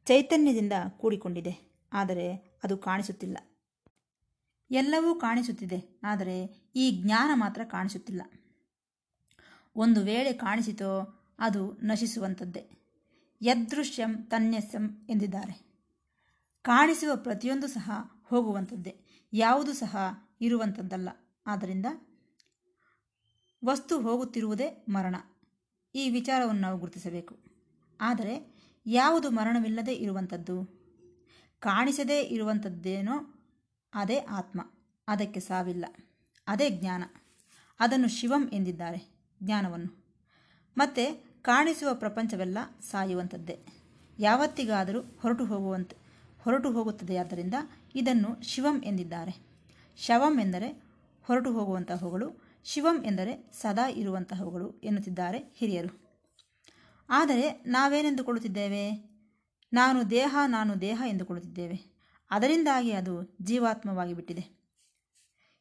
ಚೈತನ್ಯದಿಂದ 0.06 0.74
ಕೂಡಿಕೊಂಡಿದೆ. 0.98 1.86
ಆದರೆ 1.94 2.34
ಅದು 2.64 2.78
ಕಾಣಿಸುತ್ತಿಲ್ಲ. 2.78 3.38
ಎಲ್ಲವೂ 4.72 5.16
ಕಾಣಿಸುತ್ತಿದೆ, 5.16 6.00
ಆದರೆ 6.04 6.70
ಈ 6.76 6.92
ಜ್ಞಾನ 6.92 7.30
ಮಾತ್ರ 7.34 7.62
ಕಾಣಿಸುತ್ತಿಲ್ಲ. 7.64 8.22
ಒಂದು 9.76 10.02
ವೇಳೆ 10.02 10.34
ಕಾಣಿಸಿತೋ 10.34 11.20
ಅದು 11.40 11.74
ನಶಿಸುವಂಥದ್ದೇ. 11.74 12.72
ಯದೃಶ್ಯಂ 13.42 14.24
ತನ್ಯಸ್ಯಂ 14.24 15.08
ಎಂದಿದ್ದಾರೆ. 15.10 15.70
ಕಾಣಿಸುವ 16.62 17.16
ಪ್ರತಿಯೊಂದು 17.16 17.68
ಸಹ 17.68 17.92
ಹೋಗುವಂಥದ್ದೇ. 18.24 18.96
ಯಾವುದು 19.34 19.74
ಸಹ 19.74 19.98
ಇರುವಂಥದ್ದಲ್ಲ. 20.42 21.10
ಆದ್ದರಿಂದ 21.48 21.86
ವಸ್ತು 23.66 24.02
ಹೋಗುತ್ತಿರುವುದೇ 24.02 24.86
ಮರಣ. 24.90 25.16
ಈ 25.96 26.10
ವಿಚಾರವನ್ನು 26.10 26.62
ನಾವು 26.62 26.80
ಗುರುತಿಸಬೇಕು. 26.80 27.40
ಆದರೆ 28.02 28.60
ಯಾವುದು 28.86 29.30
ಮರಣವಿಲ್ಲದೆ 29.30 29.94
ಇರುವಂಥದ್ದು? 29.94 30.80
ಕಾಣಿಸದೇ 31.60 32.22
ಇರುವಂಥದ್ದೇನೋ 32.22 33.34
ಅದೇ 33.94 34.18
ಆತ್ಮ. 34.18 34.72
ಅದಕ್ಕೆ 35.08 35.40
ಸಾವಿಲ್ಲ. 35.40 35.86
ಅದೇ 36.48 36.70
ಜ್ಞಾನ. 36.70 37.04
ಅದನ್ನು 37.80 38.08
ಶಿವಂ 38.08 38.50
ಎಂದಿದ್ದಾರೆ 38.54 39.10
ಜ್ಞಾನವನ್ನು. 39.44 40.04
ಮತ್ತು 40.78 41.24
ಕಾಣಿಸುವ 41.44 41.94
ಪ್ರಪಂಚವೆಲ್ಲ 41.94 42.58
ಸಾಯುವಂಥದ್ದೇ. 42.82 43.66
ಯಾವತ್ತಿಗಾದರೂ 44.20 45.02
ಹೊರಟು 45.02 45.46
ಹೋಗುವಂತೆ 45.46 45.98
ಹೊರಟು 46.42 46.72
ಹೋಗುತ್ತದೆ 46.72 47.18
ಆದ್ದರಿಂದ 47.18 47.54
ಇದನ್ನು 47.96 48.42
ಶಿವಂ 48.42 48.84
ಎಂದಿದ್ದಾರೆ. 48.84 49.36
ಶವಂ 49.98 50.40
ಎಂದರೆ 50.40 50.89
ಹೊರಟು 51.30 51.54
ಹೋಗುವಂತಹವುಗಳು 51.54 52.44
ಶಿವಂ 52.64 53.04
ಎಂದರೆ 53.04 53.52
ಸದಾ 53.54 53.90
ಇರುವಂತಹವುಗಳು 53.90 54.80
ಎನ್ನುತ್ತಿದ್ದಾರೆ 54.80 55.38
ಹಿರಿಯರು. 55.56 56.24
ಆದರೆ 57.10 57.52
ನಾವೇನೆಂದುಕೊಳ್ಳುತ್ತಿದ್ದೇವೆ? 57.52 58.92
ನಾನು 59.74 60.10
ದೇಹ 60.10 60.38
ನಾನು 60.48 60.82
ದೇಹ 60.82 61.04
ಎಂದುಕೊಳ್ಳುತ್ತಿದ್ದೇವೆ. 61.08 61.82
ಅದರಿಂದಾಗಿ 62.32 62.92
ಅದು 62.92 63.38
ಜೀವಾತ್ಮವಾಗಿ 63.42 64.14
ಬಿಟ್ಟಿದೆ. 64.14 64.74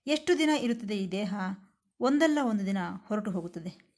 ಎಷ್ಟು 0.07 0.39
ದಿನ 0.39 0.51
ಇರುತ್ತದೆ 0.59 0.97
ಈ 0.97 1.09
ದೇಹ? 1.09 1.35
ಒಂದಲ್ಲ 2.01 2.39
ಒಂದು 2.43 2.67
ದಿನ 2.67 2.79
ಹೊರಟು 3.07 3.31
ಹೋಗುತ್ತದೆ. 3.31 3.97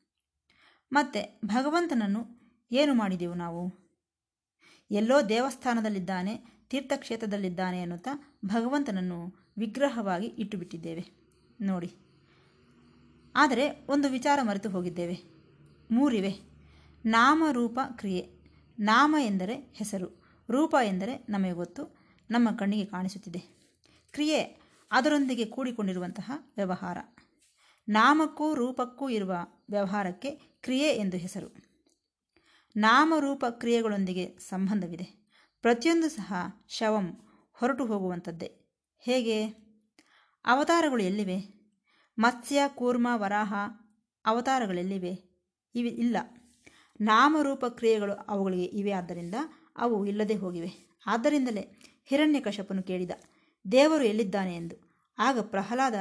ಮತ್ತೆ 0.92 1.40
ಭಗವಂತನನ್ನು 1.44 2.26
ಏನು 2.72 2.94
ಮಾಡಿದೆವು 2.94 3.34
ನಾವು? 3.34 3.74
ಎಲ್ಲೋ 4.90 5.28
ದೇವಸ್ಥಾನದಲ್ಲಿದ್ದಾನೆ, 5.28 6.36
ತೀರ್ಥಕ್ಷೇತ್ರದಲ್ಲಿದ್ದಾನೆ 6.68 7.82
ಎನ್ನುತ್ತಾ 7.82 8.38
ಭಗವಂತನನ್ನು 8.46 9.50
ವಿಗ್ರಹವಾಗಿ 9.58 10.26
ಇಟ್ಟುಬಿಟ್ಟಿದ್ದೇವೆ. 10.26 11.19
ನೋಡಿ. 11.60 11.94
ಆದರೆ 13.36 13.86
ಒಂದು 13.88 14.08
ವಿಚಾರ 14.08 14.38
ಮರೆತು 14.42 14.70
ಹೋಗಿದ್ದೇವೆ. 14.70 15.18
ಮೂರಿವೆ. 15.90 16.34
ನಾಮ 17.06 17.44
ರೂಪ 17.52 17.80
ಕ್ರಿಯೆ. 17.96 18.28
ನಾಮ 18.78 19.16
ಎಂದರೆ 19.20 19.54
ಹೆಸರು. 19.54 20.24
ರೂಪ 20.50 20.76
ಎಂದರೆ 20.84 21.26
ನಮಗೆ 21.28 21.52
ಗೊತ್ತು. 21.52 22.00
ನಮ್ಮ 22.30 22.56
ಕಣ್ಣಿಗೆ 22.56 22.84
ಕಾಣಿಸುತ್ತಿದೆ. 22.84 23.38
ಕ್ರಿಯೆ 24.12 24.60
ಅದರೊಂದಿಗೆ 24.90 25.44
ಕೂಡಿಕೊಂಡಿರುವಂತಹ 25.44 26.32
ವ್ಯವಹಾರ. 26.56 26.98
ನಾಮಕ್ಕೂ 27.88 28.54
ರೂಪಕ್ಕೂ 28.54 29.08
ಇರುವ 29.08 29.32
ವ್ಯವಹಾರಕ್ಕೆ 29.70 30.30
ಕ್ರಿಯೆ 30.62 30.88
ಎಂದು 30.88 31.16
ಹೆಸರು. 31.16 31.54
ನಾಮರೂಪ 32.76 33.44
ಕ್ರಿಯೆಗಳೊಂದಿಗೆ 33.50 34.38
ಸಂಬಂಧವಿದೆ. 34.38 35.30
ಪ್ರತಿಯೊಂದು 35.62 36.08
ಸಹ 36.08 36.34
ಶವಂ 36.68 37.20
ಹೊರಟು 37.52 37.86
ಹೋಗುವಂಥದ್ದೇ. 37.86 38.60
ಹೇಗೆ? 38.98 39.59
ಅವತಾರಗಳು 40.44 41.02
ಎಲ್ಲಿವೆ? 41.02 41.60
ಮತ್ಸ್ಯ, 42.18 42.60
ಕೂರ್ಮ, 42.74 43.08
ವರಾಹ 43.14 43.54
ಅವತಾರಗಳೆಲ್ಲಿವೆ? 44.26 45.12
ಇವೆ, 45.74 45.88
ಇಲ್ಲ. 45.88 46.16
ನಾಮರೂಪ 47.00 47.64
ಕ್ರಿಯೆಗಳು 47.64 48.12
ಅವುಗಳಿಗೆ 48.12 48.64
ಇವೆ. 48.64 48.92
ಆದ್ದರಿಂದ 48.92 49.34
ಅವು 49.76 50.06
ಇಲ್ಲದೆ 50.06 50.34
ಹೋಗಿವೆ. 50.34 50.90
ಆದ್ದರಿಂದಲೇ 51.06 51.80
ಹಿರಣ್ಯಕಶಪನು 52.04 52.82
ಕೇಳಿದ, 52.82 53.10
ದೇವರು 53.72 54.04
ಎಲ್ಲಿದ್ದಾನೆ 54.04 54.56
ಎಂದು. 54.56 54.76
ಆಗ 55.18 55.38
ಪ್ರಹ್ಲಾದ, 55.40 55.94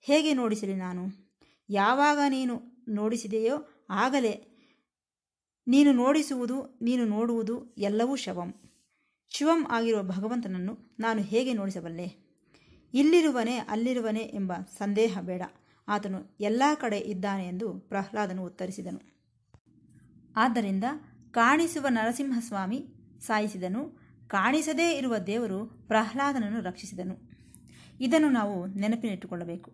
ಹೇಗೆ 0.00 0.34
ನೋಡಿಸಲಿ 0.34 0.74
ನಾನು? 0.74 1.32
ಯಾವಾಗ 1.68 2.18
ನೀನು 2.28 2.84
ನೋಡಿಸಿದೆಯೋ 2.88 3.86
ಆಗಲೇ 3.90 4.48
ನೀನು 5.68 5.92
ನೋಡಿಸುವುದು, 5.92 6.78
ನೀನು 6.82 7.04
ನೋಡುವುದು 7.04 7.74
ಎಲ್ಲವೂ 7.78 8.16
ಶವಂ. 8.16 8.54
ಶಿವಂ 9.28 9.66
ಆಗಿರುವ 9.70 10.02
ಭಗವಂತನನ್ನು 10.02 10.96
ನಾನು 11.00 11.22
ಹೇಗೆ 11.22 11.52
ನೋಡಿಸಬಲ್ಲೆ? 11.52 12.21
ಇಲ್ಲಿರುವನೇ, 12.94 13.56
ಅಲ್ಲಿರುವನೇ 13.56 14.20
ಎಂಬ 14.20 14.52
ಸಂದೇಹ 14.78 15.18
ಬೇಡ. 15.20 15.42
ಆತನು 15.88 16.36
ಎಲ್ಲ 16.40 16.62
ಕಡೆ 16.74 16.98
ಇದ್ದಾನೆ 16.98 17.48
ಎಂದು 17.48 17.72
ಪ್ರಹ್ಲಾದನು 17.72 18.44
ಉತ್ತರಿಸಿದನು. 18.44 19.00
ಆದ್ದರಿಂದ 20.36 20.84
ಕಾಣಿಸುವ 21.30 21.86
ನರಸಿಂಹಸ್ವಾಮಿ 21.88 22.88
ಸಾಯಿಸಿದನು. 23.20 24.02
ಕಾಣಿಸದೇ 24.28 24.96
ಇರುವ 24.96 25.18
ದೇವರು 25.18 25.66
ಪ್ರಹ್ಲಾದನನ್ನು 25.66 26.60
ರಕ್ಷಿಸಿದನು. 26.60 27.32
ಇದನ್ನು 28.00 28.30
ನಾವು 28.30 28.66
ನೆನಪಿನಿಟ್ಟುಕೊಳ್ಳಬೇಕು. 28.66 29.72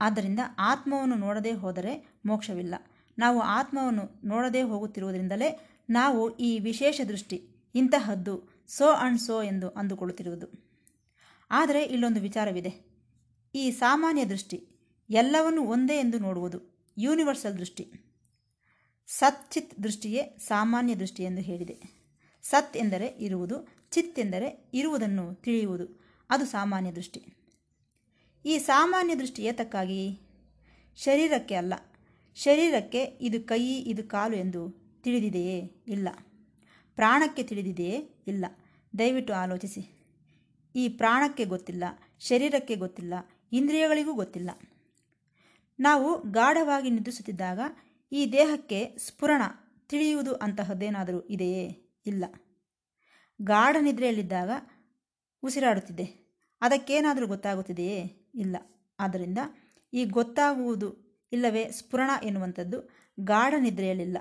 ಆದ್ದರಿಂದ 0.00 0.40
ಆತ್ಮವನ್ನು 0.58 1.14
ನೋಡದೇ 1.14 1.52
ಹೋದರೆ 1.52 2.20
ಮೋಕ್ಷವಿಲ್ಲ. 2.26 2.74
ನಾವು 3.18 3.40
ಆತ್ಮವನ್ನು 3.40 4.20
ನೋಡದೇ 4.24 4.62
ಹೋಗುತ್ತಿರುವುದರಿಂದಲೇ 4.62 5.68
ನಾವು 5.90 6.36
ಈ 6.36 6.58
ವಿಶೇಷ 6.58 7.00
ದೃಷ್ಟಿ, 7.08 7.48
ಇಂತಹದ್ದು 7.74 8.64
ಸೋ 8.68 8.88
ಅಂಡ್ 8.88 9.20
ಸೋ 9.20 9.42
ಎಂದು 9.42 9.68
ಅಂದುಕೊಳ್ಳುತ್ತಿರುವುದು. 9.68 10.65
ಆದರೆ 11.50 11.82
ಇಲ್ಲೊಂದು 11.82 12.20
ವಿಚಾರವಿದೆ. 12.20 12.96
ಈ 13.54 13.70
ಸಾಮಾನ್ಯ 13.70 14.24
ದೃಷ್ಟಿ 14.24 14.68
ಎಲ್ಲವನ್ನೂ 15.10 15.62
ಒಂದೇ 15.62 15.98
ಎಂದು 15.98 16.18
ನೋಡುವುದು 16.18 16.76
ಯೂನಿವರ್ಸಲ್ 16.98 17.58
ದೃಷ್ಟಿ. 17.58 17.92
ಸತ್ 19.06 19.52
ಚಿತ್ 19.52 19.82
ದೃಷ್ಟಿಯೇ 19.82 20.36
ಸಾಮಾನ್ಯ 20.38 20.94
ದೃಷ್ಟಿ 20.94 21.22
ಎಂದು 21.22 21.42
ಹೇಳಿದೆ. 21.42 22.06
ಸತ್ 22.42 22.76
ಎಂದರೆ 22.76 23.06
ಇರುವುದು, 23.06 23.68
ಚಿತ್ 23.90 24.18
ಎಂದರೆ 24.18 24.70
ಇರುವುದನ್ನು 24.74 25.34
ತಿಳಿಯುವುದು, 25.34 26.00
ಅದು 26.30 26.44
ಸಾಮಾನ್ಯ 26.44 26.92
ದೃಷ್ಟಿ. 26.92 27.22
ಈ 28.44 28.58
ಸಾಮಾನ್ಯ 28.58 29.14
ದೃಷ್ಟಿ 29.14 29.42
ಏತಕ್ಕಾಗಿ? 29.42 30.20
ಶರೀರಕ್ಕೆ 30.96 31.54
ಅಲ್ಲ. 31.54 31.74
ಶರೀರಕ್ಕೆ 32.34 33.02
ಇದು 33.02 33.46
ಕೈ, 33.46 33.62
ಇದು 33.62 34.04
ಕಾಲು 34.04 34.36
ಎಂದು 34.36 34.86
ತಿಳಿದಿದೆಯೇ 35.02 35.84
ಇಲ್ಲ. 35.88 36.08
ಪ್ರಾಣಕ್ಕೆ 36.94 37.42
ತಿಳಿದಿದೆಯೇ 37.42 38.24
ಇಲ್ಲ. 38.26 38.44
ದಯವಿಟ್ಟು 38.98 39.34
ಆಲೋಚಿಸಿ. 39.34 39.95
ಈ 40.76 40.88
ಪ್ರಾಣಕ್ಕೆ 40.88 41.44
ಗೊತ್ತಿಲ್ಲ, 41.44 41.84
ಶರೀರಕ್ಕೆ 42.20 42.76
ಗೊತ್ತಿಲ್ಲ, 42.76 43.14
ಇಂದ್ರಿಯಗಳಿಗೂ 43.52 44.14
ಗೊತ್ತಿಲ್ಲ. 44.14 44.50
ನಾವು 45.80 46.30
ಗಾಢವಾಗಿ 46.30 46.90
ನಿದ್ರಿಸುತ್ತಿದ್ದಾಗ 46.90 47.60
ಈ 48.12 48.32
ದೇಹಕ್ಕೆ 48.32 48.96
ಸ್ಫುರಣ, 48.98 49.42
ತಿಳಿಯುವುದು 49.88 50.34
ಅಂತಹದ್ದೇನಾದರೂ 50.34 51.20
ಇದೆಯೇ? 51.20 51.94
ಇಲ್ಲ. 52.06 52.24
ಗಾಢ 53.42 53.76
ನಿದ್ರೆಯಲ್ಲಿದ್ದಾಗ 53.80 54.50
ಉಸಿರಾಡುತ್ತಿದೆ 55.42 56.36
ಅದಕ್ಕೇನಾದರೂ 56.60 57.26
ಗೊತ್ತಾಗುತ್ತಿದೆಯೇ? 57.26 58.30
ಇಲ್ಲ. 58.34 58.56
ಆದ್ದರಿಂದ 59.00 59.38
ಈ 59.92 60.04
ಗೊತ್ತಾಗುವುದು 60.04 61.20
ಇಲ್ಲವೇ 61.32 61.70
ಸ್ಫುರಣ 61.70 62.10
ಎನ್ನುವಂಥದ್ದು 62.22 62.90
ಗಾಢ 63.20 63.54
ನಿದ್ರೆಯಲ್ಲಿಲ್ಲ. 63.58 64.18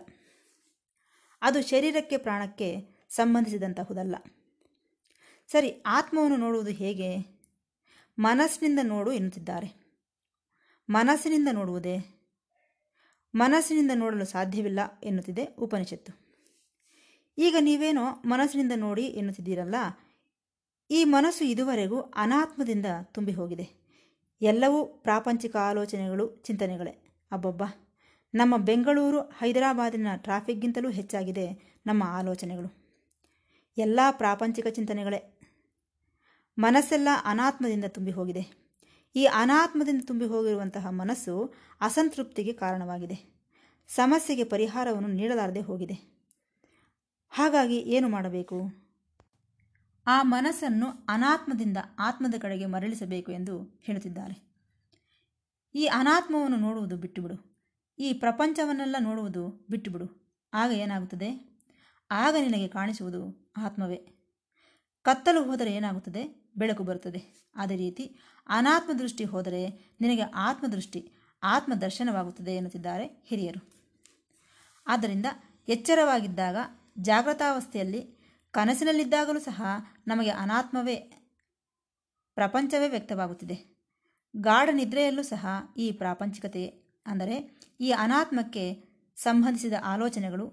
ಅದು 1.41 1.61
ಶರೀರಕ್ಕೆ 1.61 2.17
ಪ್ರಾಣಕ್ಕೆ 2.17 2.95
ಸಂಬಂಧಿಸಿದಂತಹುದಲ್ಲ. 3.09 4.15
ಸರಿ, 5.49 5.83
ಆತ್ಮವನ್ನು 5.85 6.37
ನೋಡುವುದು 6.37 6.71
ಹೇಗೆ? 6.71 7.09
ಮನಸ್ಸಿನಿಂದ 8.17 8.79
ನೋಡು 8.83 9.11
ಎನ್ನುತ್ತಿದ್ದಾರೆ. 9.11 9.67
ಮನಸ್ಸಿನಿಂದ 10.89 11.47
ನೋಡುವುದೇ? 11.51 11.95
ಮನಸ್ಸಿನಿಂದ 13.33 13.91
ನೋಡಲು 13.95 14.25
ಸಾಧ್ಯವಿಲ್ಲ 14.25 14.79
ಎನ್ನುತ್ತಿದೆ 15.03 15.45
ಉಪನಿಷತ್ತು. 15.57 16.11
ಈಗ 17.37 17.55
ನೀವೇನೋ 17.59 18.05
ಮನಸ್ಸಿನಿಂದ 18.25 18.71
ನೋಡಿ 18.75 19.03
ಎನ್ನುತ್ತಿದ್ದೀರಲ್ಲ, 19.03 19.75
ಈ 20.89 21.03
ಮನಸ್ಸು 21.03 21.45
ಇದುವರೆಗೂ 21.45 22.01
ಅನಾತ್ಮದಿಂದ 22.01 22.85
ತುಂಬಿ 23.11 23.31
ಹೋಗಿದೆ 23.31 23.65
ಎಲ್ಲವೂ 24.41 24.85
ಪ್ರಾಪಂಚಿಕ 24.85 25.55
ಆಲೋಚನೆಗಳು, 25.55 26.27
ಚಿಂತನೆಗಳೇ. 26.43 26.93
ಅಬ್ಬಬ್ಬ! 27.31 27.63
ನಮ್ಮ 28.33 28.57
ಬೆಂಗಳೂರು, 28.57 29.19
ಹೈದರಾಬಾದಿನ 29.19 30.07
ಟ್ರಾಫಿಕ್ಗಿಂತಲೂ 30.15 30.89
ಹೆಚ್ಚಾಗಿದೆ 30.89 31.45
ನಮ್ಮ 31.85 32.03
ಆಲೋಚನೆಗಳು. 32.03 32.69
ಎಲ್ಲ 33.77 33.99
ಪ್ರಾಪಂಚಿಕ 34.11 34.67
ಚಿಂತನೆಗಳೇ. 34.67 35.19
ಮನಸ್ಸೆಲ್ಲ 36.57 37.07
ಅನಾತ್ಮದಿಂದ 37.25 37.85
ತುಂಬಿ 37.87 38.11
ಹೋಗಿದೆ. 38.11 38.65
ಈ 39.15 39.25
ಅನಾತ್ಮದಿಂದ 39.25 40.01
ತುಂಬಿ 40.07 40.25
ಹೋಗಿರುವಂತಹ 40.25 40.87
ಮನಸ್ಸು 40.89 41.53
ಅಸಂತೃಪ್ತಿಗೆ 41.81 42.53
ಕಾರಣವಾಗಿದೆ. 42.53 43.35
ಸಮಸ್ಯೆಗೆ 43.87 44.43
ಪರಿಹಾರವನ್ನು 44.43 45.07
ನೀಡಲಾರದೆ 45.07 45.61
ಹೋಗಿದೆ. 45.61 46.15
ಹಾಗಾಗಿ 47.29 47.77
ಏನು 47.77 48.09
ಮಾಡಬೇಕು? 48.09 48.85
ಆ 50.07 50.23
ಮನಸ್ಸನ್ನು 50.23 50.87
ಅನಾತ್ಮದಿಂದ 51.09 51.77
ಆತ್ಮದ 51.99 52.35
ಕಡೆಗೆ 52.39 52.65
ಮರಳಿಸಬೇಕು 52.65 53.31
ಎಂದು 53.31 53.81
ಹೇಳುತ್ತಿದ್ದಾರೆ. 53.81 54.55
ಈ 55.75 55.85
ಅನಾತ್ಮವನ್ನು 55.85 56.57
ನೋಡುವುದು 56.57 56.97
ಬಿಟ್ಟುಬಿಡು. 56.97 57.65
ಈ 57.99 58.13
ಪ್ರಪಂಚವನ್ನೆಲ್ಲ 58.13 58.95
ನೋಡುವುದು 58.99 59.67
ಬಿಟ್ಟುಬಿಡು. 59.69 60.37
ಆಗ 60.53 60.71
ಏನಾಗುತ್ತದೆ? 60.71 61.59
ಆಗ 62.11 62.35
ನಿನಗೆ 62.41 62.67
ಕಾಣಿಸುವುದು 62.67 63.53
ಆತ್ಮವೇ. 63.57 64.11
ಕತ್ತಲು 65.01 65.43
ಹೋದರೆ 65.43 65.73
ಏನಾಗುತ್ತದೆ? 65.73 66.44
ಬೆಳಕು 66.57 66.83
ಬರುತ್ತದೆ. 66.83 67.21
ಅದೇ 67.55 67.75
ರೀತಿ 67.75 68.05
ಅನಾತ್ಮ 68.49 68.91
ದೃಷ್ಟಿ 68.99 69.23
ಹೋದರೆ 69.23 69.61
ನಿನಗೆ 70.01 70.25
ಆತ್ಮದೃಷ್ಟಿ 70.47 71.01
ಆತ್ಮ 71.43 71.73
ದರ್ಶನವಾಗುತ್ತದೆ 71.81 72.53
ಎನ್ನುತ್ತಿದ್ದಾರೆ 72.55 73.05
ಹಿರಿಯರು. 73.25 73.61
ಆದ್ದರಿಂದ 74.87 75.25
ಎಚ್ಚರವಾಗಿದ್ದಾಗ 75.67 76.57
ಜಾಗೃತಾವಸ್ಥೆಯಲ್ಲಿ 76.99 78.01
ಕನಸಿನಲ್ಲಿದ್ದಾಗಲೂ 78.53 79.39
ಸಹ 79.39 79.61
ನಮಗೆ 80.07 80.29
ಅನಾತ್ಮವೇ, 80.29 80.97
ಪ್ರಪಂಚವೇ 82.37 82.87
ವ್ಯಕ್ತವಾಗುತ್ತಿದೆ. 82.87 83.57
ಗಾಢ 84.35 84.69
ನಿದ್ರೆಯಲ್ಲೂ 84.71 85.23
ಸಹ 85.23 85.45
ಈ 85.77 85.87
ಪ್ರಾಪಂಚಿಕತೆ, 85.91 86.63
ಅಂದರೆ 87.05 87.35
ಈ 87.79 87.89
ಅನಾತ್ಮಕ್ಕೆ 87.91 88.63
ಸಂಬಂಧಿಸಿದ 89.17 89.73
ಆಲೋಚನೆಗಳು 89.83 90.45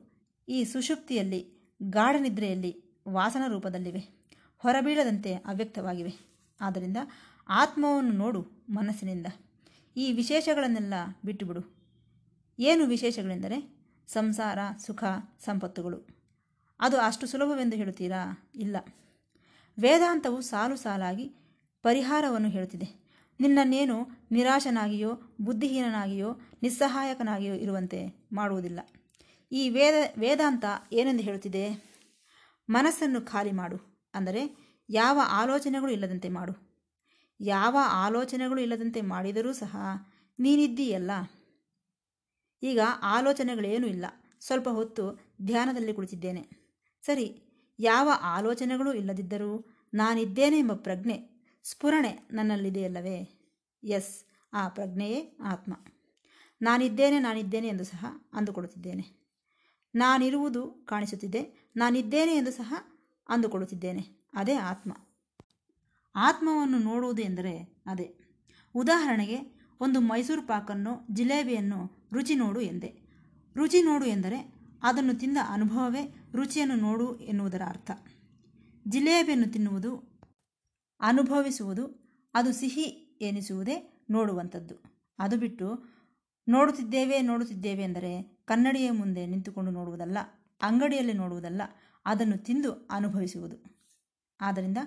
ಈ 0.49 0.59
ಸುಷುಪ್ತಿಯಲ್ಲಿ, 0.65 1.41
ಗಾಢ 1.81 2.15
ನಿದ್ರೆಯಲ್ಲಿ 2.21 2.73
ವಾಸನ 3.09 3.45
ರೂಪದಲ್ಲಿವೆ 3.49 4.22
ಹೊರಬೀಳದಂತೆ 4.63 5.35
ಅವ್ಯಕ್ತವಾಗಿವೆ. 5.35 6.15
ಆದ್ದರಿಂದ 6.61 6.97
ಆತ್ಮವನ್ನು 7.49 8.13
ನೋಡು 8.13 8.47
ಮನಸ್ಸಿನಿಂದ. 8.71 9.27
ಈ 9.97 10.13
ವಿಶೇಷಗಳನ್ನೆಲ್ಲ 10.13 10.95
ಬಿಟ್ಟುಬಿಡು. 11.25 11.83
ಏನು 12.59 12.87
ವಿಶೇಷಗಳೆಂದರೆ 12.87 13.77
ಸಂಸಾರ, 14.07 14.59
ಸುಖ, 14.87 15.05
ಸಂಪತ್ತುಗಳು. 15.45 16.09
ಅದು 16.81 16.97
ಅಷ್ಟು 16.97 17.27
ಸುಲಭವೆಂದು 17.27 17.77
ಹೇಳುತ್ತೀರಾ? 17.77 18.51
ಇಲ್ಲ. 18.55 18.77
ವೇದಾಂತವು 19.79 20.41
ಸಾಲು 20.41 20.77
ಸಾಲಾಗಿ 20.77 21.35
ಪರಿಹಾರವನ್ನು 21.83 22.49
ಹೇಳುತ್ತಿದೆ. 22.49 23.03
ನಿನ್ನನ್ನೇನು 23.41 24.09
ನಿರಾಶನಾಗಿಯೋ, 24.31 25.21
ಬುದ್ಧಿಹೀನನಾಗಿಯೋ, 25.41 26.37
ನಿಸ್ಸಹಾಯಕನಾಗಿಯೋ 26.63 27.55
ಇರುವಂತೆ 27.55 28.29
ಮಾಡುವುದಿಲ್ಲ. 28.33 28.81
ಈ 29.53 29.69
ವೇದ, 29.69 29.95
ವೇದಾಂತ 30.19 30.65
ಏನೆಂದು 30.93 31.23
ಹೇಳುತ್ತಿದೆ? 31.23 31.93
ಮನಸ್ಸನ್ನು 32.71 33.21
ಖಾಲಿ 33.21 33.53
ಮಾಡು. 33.53 33.92
ಅಂದರೆ 34.15 34.73
ಯಾವ 34.89 35.21
ಆಲೋಚನೆಗಳು 35.29 35.91
ಇಲ್ಲದಂತೆ 35.91 36.29
ಮಾಡು. 36.29 36.73
ಯಾವ 37.41 37.77
ಆಲೋಚನೆಗಳು 37.91 38.61
ಇಲ್ಲದಂತೆ 38.61 39.01
ಮಾಡಿದರೂ 39.01 39.53
ಸಹ 39.53 39.77
ನೀನಿದ್ದೀಯಲ್ಲ? 40.39 41.11
ಈಗ 42.63 42.81
ಆಲೋಚನೆಗಳೇನೂ 43.03 43.87
ಇಲ್ಲ. 43.87 44.05
ಸ್ವಲ್ಪ 44.41 44.69
ಹೊತ್ತು 44.69 45.19
ಧ್ಯಾನದಲ್ಲಿ 45.43 45.95
ಕುಳಿತಿದ್ದೇನೆ. 45.95 46.49
ಸರಿ, 47.07 47.43
ಯಾವ 47.79 48.11
ಆಲೋಚನೆಗಳು 48.23 48.93
ಇಲ್ಲದಿದ್ದರೂ 48.93 49.67
ನಾನಿದ್ದೇನೆ 49.95 50.59
ಎಂಬ 50.59 50.73
ಪ್ರಜ್ಞೆ, 50.73 51.33
ಸ್ಫುರಣೆ 51.65 52.29
ನನ್ನಲ್ಲಿದೆಯಲ್ಲವೇ 52.33 53.49
ಎಸ್ 53.85 54.25
ಆ 54.53 54.69
ಪ್ರಜ್ಞೆಯೇ 54.69 55.39
ಆತ್ಮ. 55.45 55.73
ನಾನಿದ್ದೇನೆ 56.63 57.19
ನಾನಿದ್ದೇನೆ 57.19 57.69
ಎಂದು 57.69 57.85
ಸಹ 57.85 58.07
ಅಂದುಕೊಳ್ಳುತ್ತಿದ್ದೇನೆ. 58.33 59.23
ನಾನಿರುವುದು 59.95 60.67
ಕಾಣಿಸುತ್ತಿದೆ. 60.67 61.73
ನಾನಿದ್ದೇನೆ 61.77 62.35
ಎಂದು 62.35 62.51
ಸಹ 62.51 62.75
ಅಂದುಕೊಳ್ಳುತ್ತಿದ್ದೇನೆ. 63.33 64.07
ಅದೇ 64.35 64.55
ಆತ್ಮ. 64.55 64.93
ಆತ್ಮವನ್ನು 66.17 66.79
ನೋಡುವುದು 66.79 67.23
ಎಂದರೆ 67.23 67.83
ಅದೇ. 67.87 68.19
ಉದಾಹರಣೆಗೆ, 68.75 69.37
ಒಂದು 69.81 70.01
ಮೈಸೂರು 70.01 70.43
ಪಾಕನ್ನು, 70.43 71.07
ಜಿಲೇಬಿಯನ್ನು 71.15 72.09
ರುಚಿ 72.13 72.35
ನೋಡು 72.35 72.61
ಎಂದೆ. 72.61 72.93
ರುಚಿ 73.57 73.83
ನೋಡು 73.83 74.05
ಎಂದರೆ 74.05 74.55
ಅದನ್ನು 74.83 75.15
ತಿಂದ 75.15 75.39
ಅನುಭವವೇ 75.49 76.15
ರುಚಿಯನ್ನು 76.35 76.77
ನೋಡು 76.77 77.17
ಎನ್ನುವುದರ 77.17 77.63
ಅರ್ಥ. 77.67 77.91
ಜಿಲೇಬಿಯನ್ನು 78.89 79.53
ತಿನ್ನುವುದು, 79.53 80.21
ಅನುಭವಿಸುವುದು, 81.01 81.85
ಅದು 82.35 82.53
ಸಿಹಿ 82.53 82.83
ಎನಿಸುವುದೇ 83.21 84.05
ನೋಡುವಂಥದ್ದು. 84.11 84.75
ಅದು 85.19 85.39
ಬಿಟ್ಟು 85.39 85.93
ನೋಡುತ್ತಿದ್ದೇವೆ 86.49 87.23
ನೋಡುತ್ತಿದ್ದೇವೆ 87.23 87.83
ಎಂದರೆ 87.83 88.43
ಕನ್ನಡಿಯ 88.45 88.91
ಮುಂದೆ 88.91 89.27
ನಿಂತುಕೊಂಡು 89.27 89.71
ನೋಡುವುದಲ್ಲ, 89.71 90.19
ಅಂಗಡಿಯಲ್ಲಿ 90.63 91.13
ನೋಡುವುದಲ್ಲ 91.13 91.63
ಅದನ್ನು 92.07 92.39
ತಿಂದು 92.39 92.89
ಅನುಭವಿಸುವುದು. 92.91 93.57
ಆದ್ದರಿಂದ 94.41 94.79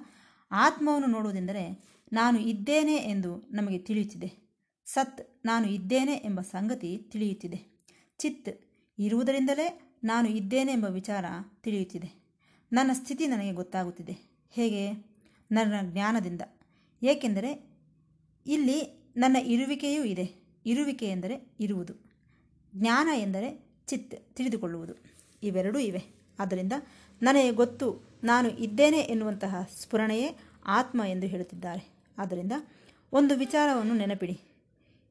ಆತ್ಮವನ್ನು 0.52 1.08
ನೋಡುವುದೆಂದರೆ 1.08 1.86
ನಾನು 2.14 2.40
ಇದ್ದೇನೆ 2.40 2.96
ಎಂದು 2.96 3.48
ನಮಗೆ 3.52 3.80
ತಿಳಿಯುತ್ತಿದೆ. 3.80 4.46
ಸತ್ 4.86 5.46
ನಾನು 5.46 5.68
ಇದ್ದೇನೆ 5.68 6.14
ಎಂಬ 6.14 6.42
ಸಂಗತಿ 6.42 6.98
ತಿಳಿಯುತ್ತಿದೆ. 6.98 7.86
ಚಿತ್ 8.18 8.50
ಇರುವುದರಿಂದಲೇ 9.00 9.98
ನಾನು 10.04 10.30
ಇದ್ದೇನೆ 10.30 10.72
ಎಂಬ 10.72 10.86
ವಿಚಾರ 10.86 11.26
ತಿಳಿಯುತ್ತಿದೆ. 11.62 12.26
ನನ್ನ 12.74 12.92
ಸ್ಥಿತಿ 12.94 13.28
ನನಗೆ 13.28 13.52
ಗೊತ್ತಾಗುತ್ತಿದೆ. 13.52 14.18
ಹೇಗೆ? 14.52 14.92
ನನ್ನ 15.52 15.74
ಜ್ಞಾನದಿಂದ. 15.82 16.42
ಏಕೆಂದರೆ 17.04 17.80
ಇಲ್ಲಿ 18.46 19.06
ನನ್ನ 19.18 19.36
ಇರುವಿಕೆಯೂ 19.36 20.04
ಇದೆ. 20.04 20.34
ಇರುವಿಕೆ 20.66 21.06
ಎಂದರೆ 21.06 21.56
ಇರುವುದು. 21.60 21.94
ಜ್ಞಾನ 22.76 23.08
ಎಂದರೆ 23.18 23.76
ಚಿತ್ 23.88 24.36
ತಿಳಿದುಕೊಳ್ಳುವುದು. 24.36 24.94
ಇವೆರಡೂ 25.44 25.80
ಇವೆ. 25.80 26.04
ಆದ್ದರಿಂದ 26.40 26.74
ನನಗೆ 27.22 27.52
ಗೊತ್ತು, 27.52 28.04
ನಾನು 28.24 28.50
ಇದ್ದೇನೆ 28.50 29.00
ಎನ್ನುವಂತಹ 29.00 29.56
ಸ್ಫುರಣೆಯೇ 29.76 30.38
ಆತ್ಮ 30.66 31.02
ಎಂದು 31.08 31.28
ಹೇಳುತ್ತಿದ್ದಾರೆ. 31.28 32.06
ಆದ್ದರಿಂದ 32.18 32.52
ಒಂದು 33.14 33.36
ವಿಚಾರವನ್ನು 33.36 33.94
ನೆನಪಿಡಿ. 33.94 34.40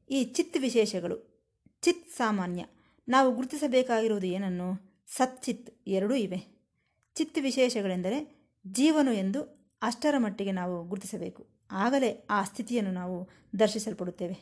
ಈ 0.09 0.23
ಚಿತ್ 0.23 0.57
ವಿಶೇಷಗಳು, 0.57 1.45
ಚಿತ್ 1.81 2.09
ಸಾಮಾನ್ಯ, 2.09 2.65
ನಾವು 3.07 3.35
ಗುರುತಿಸಬೇಕಾಗಿರುವುದು 3.35 4.27
ಏನನ್ನು? 4.27 4.95
ಸಚ್ಚಿತ್ 5.07 5.69
ಎರಡೂ 5.87 6.15
ಇವೆ. 6.15 6.71
ಚಿತ್ 7.15 7.39
ವಿಶೇಷಗಳೆಂದರೆ 7.39 8.47
ಜೀವನು 8.67 9.11
ಎಂದು 9.11 9.41
ಅಷ್ಟರ 9.81 10.15
ಮಟ್ಟಿಗೆ 10.17 10.51
ನಾವು 10.51 10.87
ಗುರುತಿಸಬೇಕು. 10.87 11.47
ಆಗಲೇ 11.71 12.27
ಆ 12.29 12.43
ಸ್ಥಿತಿಯನ್ನು 12.43 12.91
ನಾವು 12.91 13.29
ದರ್ಶಿಸಲ್ಪಡುತ್ತೇವೆ. 13.59 14.37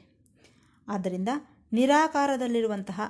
ಆದ್ದರಿಂದ 0.88 1.30
ನಿರಾಕಾರದಲ್ಲಿರುವಂತಹ 1.74 3.02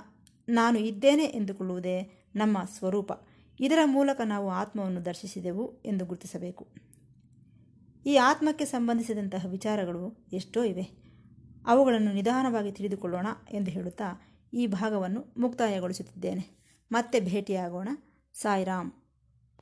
ನಾನು 0.50 0.80
ಇದ್ದೇನೆ 0.80 1.24
ಎಂದುಕೊಳ್ಳುವುದೇ 1.24 2.28
ನಮ್ಮ 2.36 2.64
ಸ್ವರೂಪ. 2.64 3.12
ಇದರ 3.60 3.80
ಮೂಲಕ 3.86 4.22
ನಾವು 4.26 4.50
ಆತ್ಮವನ್ನು 4.50 5.06
ದರ್ಶಿಸಿದೆವು 5.06 5.82
ಎಂದು 5.86 6.06
ಗುರುತಿಸಬೇಕು. 6.06 6.68
ಈ 8.06 8.16
ಆತ್ಮಕ್ಕೆ 8.16 8.66
ಸಂಬಂಧಿಸಿದಂತಹ 8.66 9.46
ವಿಚಾರಗಳು 9.46 10.28
ಎಷ್ಟೋ 10.34 10.64
ಇವೆ. 10.64 11.04
ಅವುಗಳನ್ನು 11.68 12.14
ನಿಧಾನವಾಗಿ 12.14 12.72
ತಿಳಿದುಕೊಳ್ಳೋಣ 12.72 13.28
ಎಂದು 13.52 13.72
ಹೇಳುತ್ತಾ 13.72 14.22
ಈ 14.54 14.68
ಭಾಗವನ್ನು 14.68 15.34
ಮುಕ್ತಾಯಗೊಳಿಸುತ್ತಿದ್ದೇನೆ. 15.38 16.64
ಮತ್ತೆ 16.92 17.20
ಭೇಟಿಯಾಗೋಣ. 17.20 17.90
ಸಾಯಿರಾಮ್. 18.34 18.92